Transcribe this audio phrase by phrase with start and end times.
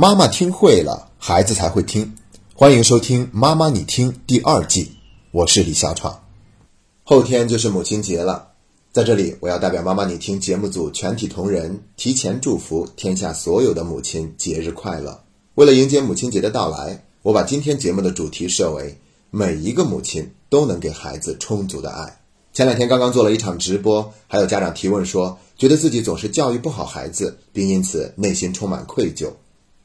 [0.00, 2.14] 妈妈听会了，孩子才会听。
[2.54, 4.92] 欢迎收听《妈妈你听》第二季，
[5.32, 6.22] 我是李小闯。
[7.02, 8.46] 后天就是母亲节了，
[8.92, 15.20] 在这里我要代表《妈妈你听》节目组全体同仁，提前祝福天下所有的母亲节日快乐。
[15.56, 18.96] 为了迎接母亲节的到来，我把今天节目的主题设为
[19.32, 22.20] “每一个母亲都能给孩子充足的爱”。
[22.54, 29.28] 前两天刚刚做了一场直播，还有家长提问说，觉得自己总是教育不好孩子，并因此内心充满愧疚。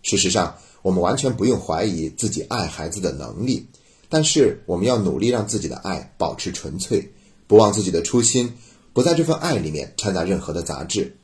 [0.04, 3.66] 事实上，我们完全不用怀疑自己爱孩子的能力，
[4.10, 7.12] 但是我们要努力让自己的爱保持纯粹，
[7.48, 8.54] 不忘自己的初心，
[8.94, 11.16] 不在这份爱里面掺杂任何的杂质。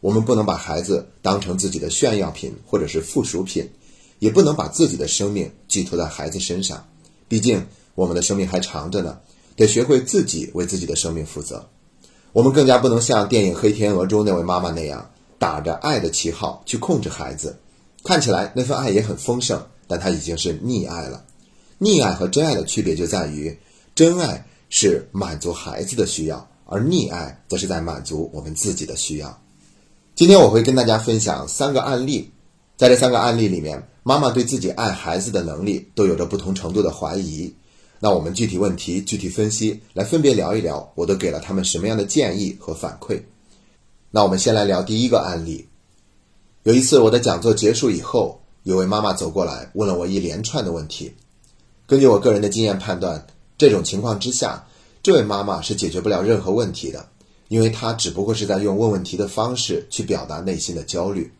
[0.00, 3.68] 我们不能把孩子当成自己的炫耀品或者是附属品，
[4.18, 6.86] 也不能把自己的生命寄托在孩子身上。
[7.26, 9.18] 毕竟我们的生命还长着呢，
[9.56, 11.66] 得学会自己为自己的生命负责。
[12.32, 17.58] 我们更加不能像电影《黑天鹅》中那位妈妈那样，打着爱的旗号去控制孩子。
[18.06, 21.24] 看起来那份爱也很丰盛，但它已经是溺爱了。
[21.80, 23.58] 溺爱和真爱的区别就在于，
[23.94, 29.38] 真爱是满足孩子的需要，而溺爱则是在满足我们自己的需要。
[30.14, 32.30] 今天我会跟大家分享三个案例，
[32.76, 37.52] 在这三个案例里面，妈妈对自己爱孩子的能力都有着不同程度的怀疑。
[37.98, 43.20] 那我们具体问题具体分析，来分别聊一聊，我都给了他们什么样的建议和反馈。
[44.10, 45.66] 那我们先来聊第一个案例。
[46.66, 51.14] 有一次，我的讲座结束以后，有位妈妈走过来问了我一连串的问题。
[51.86, 53.24] 根据我个人的经验判断，
[53.56, 54.66] 这种情况之下，
[55.00, 57.08] 这位妈妈是解决不了任何问题的，
[57.46, 61.32] 因为她只不过是在用问问题的方式去表达内心的焦虑。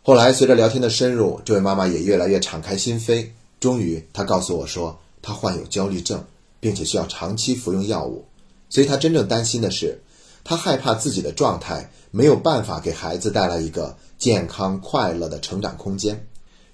[0.00, 3.28] 后来，随着聊天的深入，这位妈妈也越来越敞开心扉。
[3.60, 6.24] 终于，她告诉我说，她患有焦虑症，
[6.60, 8.24] 并且需要长期服用药物。
[8.70, 10.00] 所以，她真正担心的是，
[10.42, 13.94] 她害怕自己的状态没有办法给孩子带来一个。
[14.24, 16.26] 健康快乐的成长空间。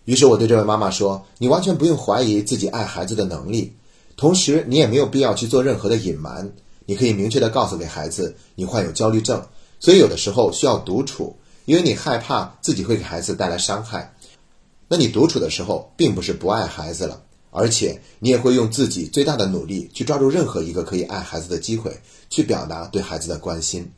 [0.05, 3.73] 于是我对这位妈妈说：“你完全不用怀疑自己爱孩子的能力，
[4.17, 6.53] 同时你也没有必要去做任何的隐瞒。
[6.87, 9.45] 你可以明确的告诉给孩子，你患有焦虑症，
[9.81, 14.15] 所以有的时候需要独处，因为你害怕自己会给孩子带来伤害。
[14.87, 17.21] 那你独处的时候，并不是不爱孩子了，
[17.51, 21.99] 而且你也会用自己最大的努力去抓住任何一个可以爱孩子的机会，
[22.29, 23.91] 去表达对孩子的关心。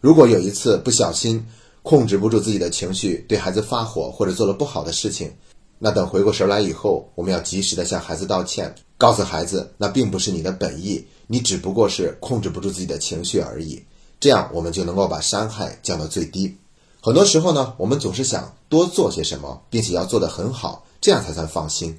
[0.00, 1.44] 如果有一次不小心，
[1.86, 5.32] 控制不住自己的情绪，对孩子发火或者做了不好的事情，
[5.78, 13.80] 那等回过神来以后，我们要及时的向孩子道歉，告诉孩子那并不是你的本意，你只不过是控制不住自己的情绪而已。
[14.18, 16.56] 这样我们就能够把伤害降到最低。
[17.00, 21.96] 很多时候呢，我们总是想多做些什么，并且要做得很好，这样才算放心。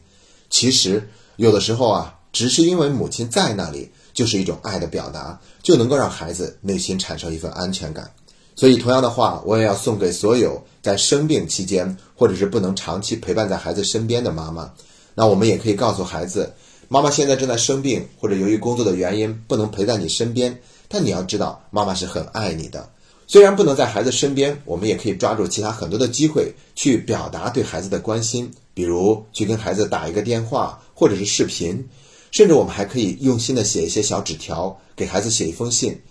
[0.49, 8.11] 其实有的时候啊，只是因为母亲在那里，就是一种爱的表达，就能够让孩子内心产生一份安全感。
[8.57, 14.73] 所以，同样的话，我也要送给所有在生病期间或者是不能长期陪伴在孩子身边的妈妈。
[15.13, 16.51] 那我们也可以告诉孩子，
[16.87, 20.59] 妈妈现在正在生病，或者由于工作的原因不能陪在你身边。
[20.87, 22.89] 但你要知道，妈妈是很爱你的。
[23.27, 31.87] 虽然不能在孩子身边，我们也可以抓住其他很多的机会去表达对孩子的关心，比如去跟孩子打一个电话，或者是视频，
[32.31, 36.01] 甚至我们还可以用心的写一些小纸条，给孩子写一封信。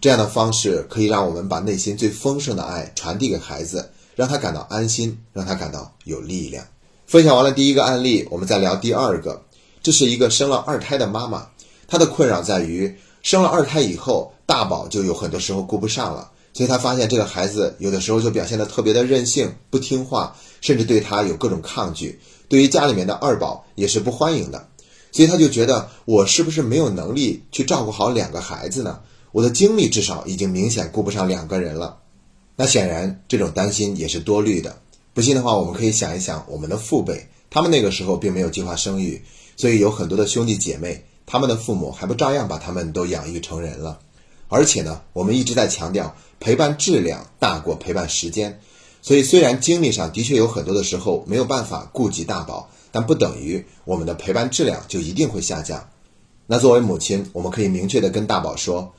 [0.00, 6.64] 这样的方式可以让我们把内心最丰盛的爱传递给孩子，让他感到安心，让他感到有力量。
[7.06, 9.42] 分享完了第一个案例，我们再聊第二个。
[9.82, 11.46] 这是一个生了二胎的妈妈，
[11.86, 12.92] 她的困扰在于
[13.22, 22.18] 生了二胎以后，大宝就有很多时候顾不上了，所以她发现这个孩子有的时候就表现得特别的任性、不听话，甚至对他有各种抗拒，
[22.48, 24.68] 对于家里面的二宝也是不欢迎的，
[25.12, 29.00] 所以她就觉得我是不是没有能力去照顾好两个孩子呢？
[29.36, 31.98] 我的精力至少已经明显顾不上两个人了，
[32.56, 34.78] 那显然这种担心也是多虑的。
[35.12, 39.22] 不信的话，我们可以想一想我们的父辈，他们那个时候并没有计划生育，
[39.54, 43.98] 所以有很多的兄弟姐妹，他们的父母还不照样把他们都养育成人了。
[44.48, 48.58] 而且呢，我们一直在强调陪伴质量大过陪伴时间，
[49.02, 55.86] 所以虽然精力上的确有很多的时候没有办法顾及大宝，但不等于我们的陪伴质量就一定会下降。
[56.46, 58.94] 那作为母亲，我们可以明确的跟大宝说。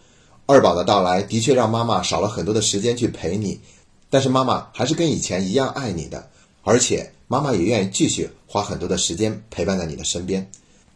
[0.50, 3.60] 二宝的到来的确让妈妈少了很多的时间去陪你，
[4.10, 6.26] 但是妈妈还是跟以前一样爱你的，
[6.64, 10.50] 而且妈妈也愿意继续花很多的时间陪伴在你的身边，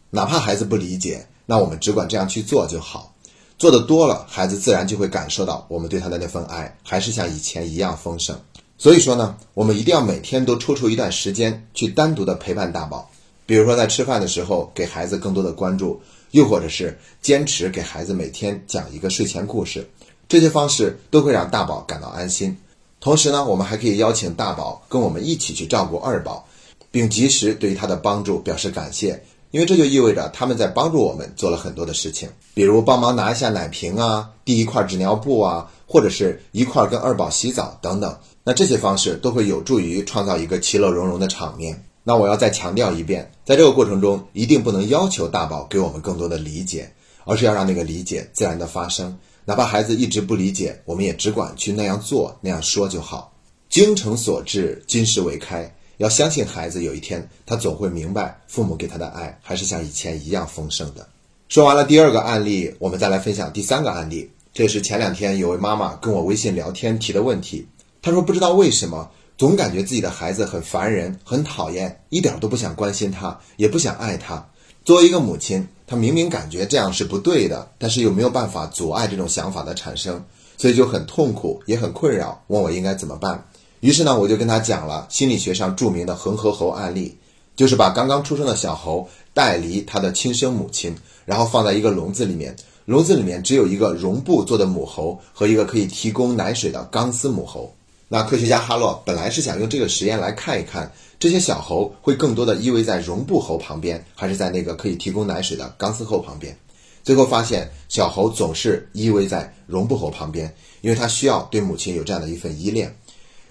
[0.08, 3.14] 哪怕孩子不理解，那我们只管这样去做就好，
[3.58, 8.34] 做的多了，孩子自然就会感受到我们对他的那份爱还是像以前一样丰盛。
[8.78, 13.10] 所以说呢，我们一定要每天都抽出一段时间去单独的陪伴大宝，
[13.44, 16.00] 比如说在吃饭的时候给孩子更多的关注。
[16.32, 19.88] 又或者是坚持给孩子每天讲一个睡前故事，
[20.28, 22.54] 这些方式都会让大宝感到安心。
[23.00, 26.46] 同时呢，我们还可以邀请大宝跟我们一起去照顾二宝，
[26.90, 38.16] 并及时对他的帮助表示感谢，因为这就意味着他们在帮助我们做了很多的事情，比如帮忙拿一下奶瓶啊，递一块纸尿布啊，或者是一块跟二宝洗澡等等。
[38.44, 41.84] 那这些方式都会有助于创造一个其乐融融的场面。
[42.04, 46.92] 那我要再强调一遍，在这个过程中，一定不能要求大宝给我们更多的理解，
[47.24, 49.16] 而是要让那个理解自然的发生。
[49.44, 53.32] 哪怕孩子一直不理解，我们也只管去那样做、那样说就好。
[53.68, 55.72] 精诚所至，金石为开。
[55.98, 61.08] 要相信孩子，有一天他总会明白，父母给他的爱还是像以前一样丰盛的。
[61.48, 64.30] 说完了第二个案例，我们再来分享第三个案例。
[64.52, 67.66] 这是前两天有位妈妈跟我微信聊天提的问题。
[68.00, 69.10] 她说不知道为什么。
[69.38, 74.46] 总感觉自己的孩子很烦人，很讨厌，一点都不想关心他，也不想爱他。
[74.84, 80.24] 作为一个母亲，她明明感觉这样是不对的，但是又没有办法阻碍这种想法的产生，
[80.56, 83.44] 所以就很痛苦，也很困扰，问我应该怎么办。
[83.80, 87.16] 于是呢，我就跟他讲了心理学上著名的恒河猴案例，
[87.56, 92.54] 就是把刚刚出生的小猴带离他的亲生母亲，然后放在一个笼子里面，
[92.84, 97.72] 笼子里面只有一个绒布做的母猴和一个可以提供奶水的钢丝母猴。
[98.14, 106.54] 那科学家哈洛本来是想用这个实验来看一看，这些小猴会更多的依偎在绒布猴旁边，还是在那个可以提供奶水的钢丝猴旁边。
[107.02, 112.94] 最后发现，小猴总是依偎在绒布猴旁边，因为它需要对母亲有这样的一份依恋。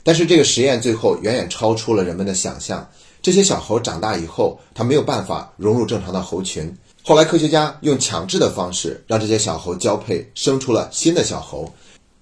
[0.04, 2.88] 但是这个实验最后远远超出了人们的想象。
[3.20, 6.72] 这些小猴长大以后，它没有办法融入正常的猴群。
[7.02, 11.74] 后来科学家用强制的方式让这些小猴交配，生出了新的小猴，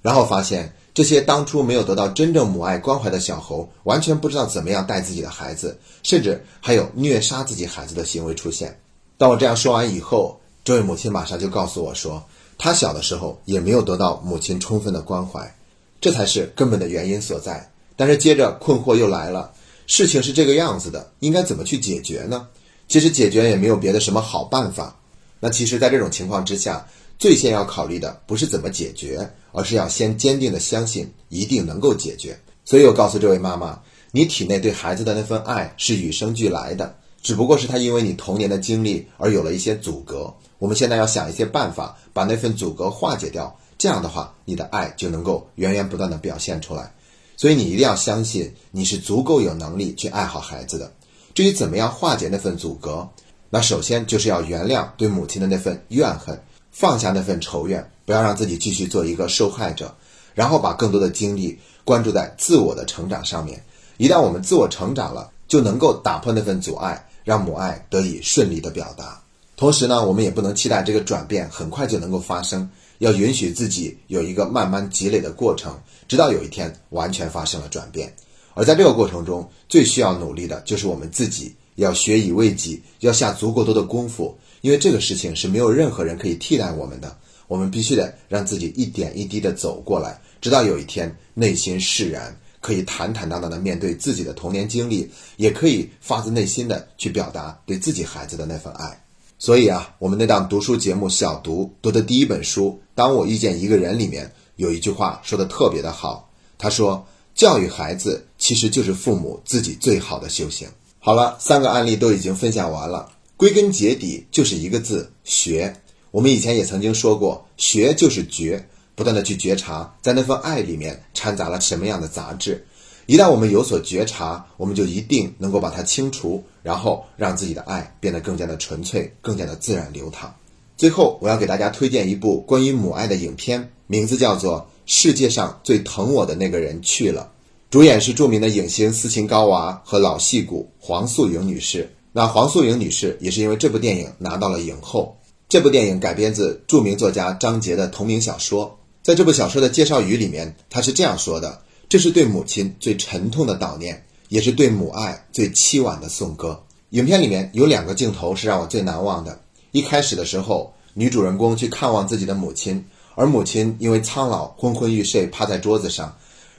[0.01, 0.74] 然后发现。
[1.00, 8.78] 这些当初没有得到真正母爱关怀的小猴，完全不知道怎么样带自己的孩子，甚至还有虐杀自己孩子的行为出现。
[9.18, 12.22] 当我这样说完以后，这位母亲马上就告诉我说，
[12.57, 15.56] 她小的时候也没有得到母亲充分的关怀，
[16.01, 17.72] 这才是根本的原因所在。
[17.96, 19.54] 但是接着困惑又来了，
[19.88, 22.46] 事情是这个样子的，应该怎么去解决呢？
[22.90, 24.94] 其实解决也没有别的什么好办法。
[25.40, 26.86] 那其实，在这种情况之下，
[27.19, 29.30] 最先要考虑的不是怎么解决。
[29.51, 32.39] 而是要先坚定的相信一定能够解决。
[32.63, 33.81] 所以我告诉这位妈妈，
[34.12, 40.31] 你体内对孩子的那份爱是与生俱来的，只不过是他因为你童年的经历而有了一些阻隔。
[40.60, 43.51] 我们现在要想一些办法，把那份阻隔化解掉。
[43.80, 46.94] 这样的话，你的爱就能够源源不断的表现出来。
[47.36, 50.94] 所以你一定要相信，你是足够有能力去爱好孩子的。
[51.33, 53.10] 至于怎么样化解那份阻隔，
[53.50, 56.39] 那首先就是要原谅对母亲的那份怨恨，
[56.79, 57.85] 放下那份仇怨。
[58.05, 59.93] 不要让自己继续做一个受害者，
[60.33, 63.61] 然后把更多的精力关注在自我的成长上面。
[63.97, 69.21] 一旦我们自我成长了，就能够打破那份阻碍，让母爱得以顺利的表达。
[69.57, 72.67] 同时呢，我们也不能期待这个转变很快就能够发生，
[72.99, 75.77] 要允许自己有一个慢慢积累的过程，
[76.07, 78.11] 直到有一天完全发生了转变。
[78.55, 87.17] 而在这个过程中，最需要努力的就是我们自己，要学以为己，要下足够多的功夫，因为这个事情是没有任何人可以替代我们的。
[87.47, 99.03] 我们必须得让自己一点一滴的走过来，直到有一天内心释然，可以坦坦荡荡的面对自己的童年经历，也可以发自内心的去表达对自己孩子的那份爱。
[99.39, 110.67] 所以啊，我们那档读书节目《小读》读的第一本书《当我遇见一个人》里面有一句话说的特别的好，他说：“教育孩子其实就是父母自己最好的修行。”
[111.00, 115.74] 好了，三个案例都已经分享完了，归根结底就是一个字：学。
[116.12, 122.65] 我们以前也曾经说过，学就是觉，不断的去觉察，在那份爱里面掺杂了什么样的杂质。
[123.05, 130.36] 一旦我们有所觉察，我们就一定能够把它清除，然后让自己的爱变得更加的纯粹，更加的自然流淌。
[130.75, 137.31] 最后，我要给大家推荐一部关于母爱的影片，名字叫做《世界上最疼我的那个人去了》，
[137.72, 141.89] 主演是著名的影星斯琴高娃和老戏骨黄素莹女士。
[142.12, 145.16] 那黄素莹女士也是因为这部电影拿到了影后。
[145.48, 148.78] 这部电影改编自著名作家张杰的同名小说。
[149.01, 156.62] 在这部小说的介绍语里面，他是这样说的：“这是对母亲最沉痛的悼念，也是对母爱最凄婉的颂歌。”
[156.92, 159.39] 影片里面有两个镜头是让我最难忘的。
[159.72, 162.84] 一开始的时候，女主人公去看望自己的母亲，
[163.16, 166.16] 而母亲因为苍老昏昏欲睡，趴在桌子上。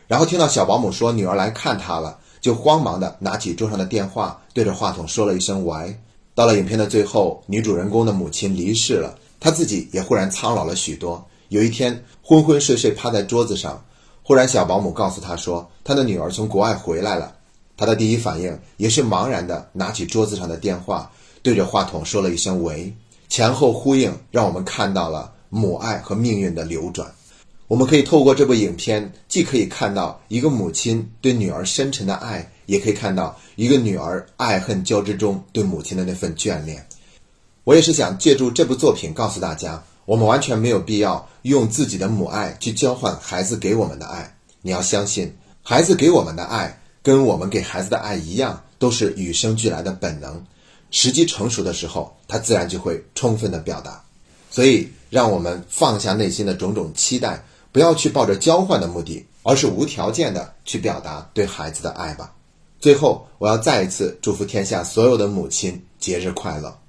[0.08, 5.98] 然后听到小保姆说女儿来看她了，就慌忙的拿起桌上的电话，对着话筒说了一声“喂”。
[6.34, 11.22] 到了影片的最后，女主人公的母亲离世了，她自己也忽然苍老了许多。
[11.48, 13.84] 有一天，昏昏睡睡趴在桌子上，
[14.22, 17.34] 忽然小保姆告诉她说，她的女儿从国外回来了。
[17.76, 21.10] 她的第一反应也是茫然的拿起桌子上的电话，
[21.42, 22.94] 对着话筒说了一声“喂”，
[23.28, 27.10] 前后呼应，让我们看到了母爱和命运的流转。
[27.70, 36.84] 我们可以透过这部影片，既可以看到一个母亲对女儿深沉的爱，也可以看到一个女儿爱恨交织中对母亲的那份眷恋。
[37.62, 44.34] 我也是想借助这部作品告诉大家，我们完全没有必要用自己的母爱去交换孩子给我们的爱。
[44.62, 50.44] 你要相信，孩子给我们的爱跟我们给孩子的爱一样，都是与生俱来的本能。
[50.90, 54.02] 时机成熟的时候，他自然就会充分的表达。
[54.50, 57.40] 所以，让我们放下内心的种种期待。
[57.72, 62.34] 不要去抱着交换的目的，而是无条件的去表达对孩子的爱吧。
[62.80, 66.79] 最后，我要再一次祝福天下所有的母亲节日快乐。